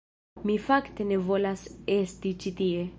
Mi 0.49 0.55
fakte 0.69 1.07
ne 1.11 1.21
volas 1.29 1.67
esti 2.01 2.33
ĉi 2.45 2.59
tie. 2.63 2.87